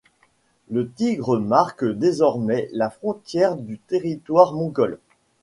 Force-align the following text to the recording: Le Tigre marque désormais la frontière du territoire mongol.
Le 0.71 0.89
Tigre 0.89 1.37
marque 1.39 1.85
désormais 1.85 2.67
la 2.73 2.89
frontière 2.89 3.55
du 3.55 3.77
territoire 3.77 4.51
mongol. 4.53 4.97